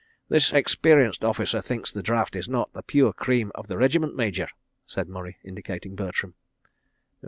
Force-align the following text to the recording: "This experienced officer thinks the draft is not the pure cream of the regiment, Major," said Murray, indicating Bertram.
"This 0.29 0.51
experienced 0.51 1.23
officer 1.23 1.61
thinks 1.61 1.91
the 1.91 2.01
draft 2.01 2.35
is 2.35 2.49
not 2.49 2.73
the 2.73 2.81
pure 2.81 3.13
cream 3.13 3.51
of 3.53 3.67
the 3.67 3.77
regiment, 3.77 4.15
Major," 4.15 4.47
said 4.87 5.07
Murray, 5.07 5.37
indicating 5.43 5.93
Bertram. 5.95 6.33